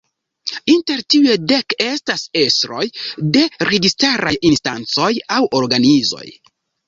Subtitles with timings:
[0.75, 2.87] Inter tiuj dek estas estroj
[3.37, 6.27] de registaraj instancoj aŭ organizoj.